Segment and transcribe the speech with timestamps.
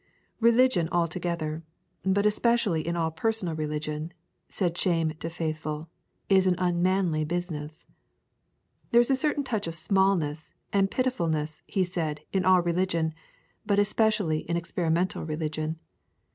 [0.39, 1.61] Religion altogether,
[2.03, 4.11] but especially all personal religion,
[4.49, 5.87] said Shame to Faithful,
[6.27, 7.85] is an unmanly business.
[8.89, 13.13] There is a certain touch of smallness and pitifulness, he said, in all religion,
[13.63, 15.77] but especially in experimental religion.